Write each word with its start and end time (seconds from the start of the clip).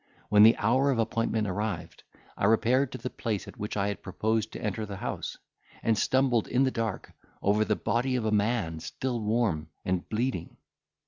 When 0.29 0.41
the 0.41 0.57
hour 0.57 0.89
of 0.89 0.97
appointment 0.97 1.47
arrived, 1.47 2.01
I 2.35 2.45
repaired 2.45 2.91
to 2.91 2.97
the 2.97 3.11
place 3.11 3.47
at 3.47 3.57
which 3.59 3.77
I 3.77 3.87
had 3.89 4.01
proposed 4.01 4.51
to 4.53 4.59
enter 4.59 4.83
the 4.83 4.95
house, 4.97 5.37
and 5.83 5.95
stumbled, 5.95 6.47
in 6.47 6.63
the 6.63 6.71
dark, 6.71 7.13
over 7.43 7.63
the 7.63 7.75
body 7.75 8.15
of 8.15 8.25
a 8.25 8.31
man 8.31 8.79
still 8.79 9.21
warm, 9.21 9.69
and 9.85 10.09
bleeding. 10.09 10.57